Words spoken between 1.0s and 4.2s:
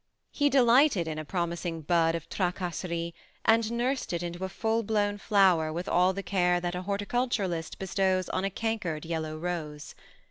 in a promising bud of tracasserte, and nursed